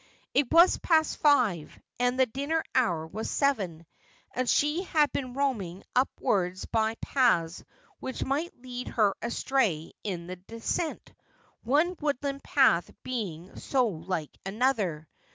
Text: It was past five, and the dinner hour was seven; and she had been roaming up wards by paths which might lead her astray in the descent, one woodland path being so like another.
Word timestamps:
It 0.33 0.51
was 0.51 0.79
past 0.79 1.17
five, 1.17 1.77
and 1.99 2.19
the 2.19 2.25
dinner 2.25 2.63
hour 2.73 3.05
was 3.05 3.29
seven; 3.29 3.85
and 4.33 4.49
she 4.49 4.81
had 4.81 5.11
been 5.13 5.35
roaming 5.35 5.83
up 5.95 6.09
wards 6.19 6.65
by 6.65 6.95
paths 6.95 7.63
which 7.99 8.25
might 8.25 8.59
lead 8.63 8.87
her 8.87 9.13
astray 9.21 9.91
in 10.03 10.25
the 10.25 10.37
descent, 10.37 11.13
one 11.61 11.95
woodland 12.01 12.43
path 12.43 12.89
being 13.03 13.55
so 13.57 13.85
like 13.89 14.35
another. 14.43 15.07